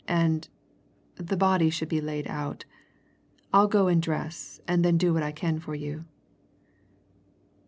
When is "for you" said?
5.59-6.05